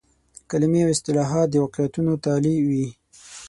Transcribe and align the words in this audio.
کلمې 0.49 0.79
او 0.83 0.89
اصطلاحات 0.95 1.47
د 1.49 1.55
واقعیتونو 1.63 2.11
تالي 2.25 2.55
وي. 2.67 2.85